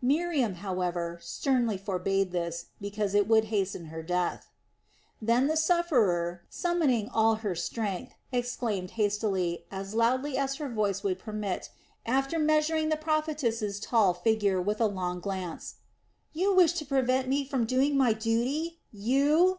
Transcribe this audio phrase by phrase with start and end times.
[0.00, 4.48] Miriam, however, sternly forbade this, because it would hasten her death.
[5.20, 11.18] Then the sufferer, summoning all her strength, exclaimed hastily, as loudly as her voice would
[11.18, 11.68] permit,
[12.06, 15.74] after measuring the prophetess' tall figure with a long glance:
[16.32, 19.58] "You wish to prevent me from doing my duty you?"